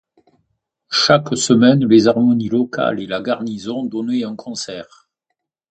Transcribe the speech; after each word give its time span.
Chaque 0.89 1.37
semaine, 1.37 1.87
les 1.87 2.07
harmonies 2.07 2.49
locales 2.49 3.01
et 3.01 3.05
la 3.05 3.21
garnison 3.21 3.83
donnaient 3.85 4.23
un 4.23 4.35
concert. 4.35 5.07